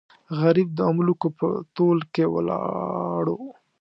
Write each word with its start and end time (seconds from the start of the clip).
غریب 0.39 0.69
د 0.75 0.79
املوکو 0.91 1.27
په 1.39 1.47
تول 1.75 1.99
کې 2.13 2.25
ولاړو. 2.33 3.37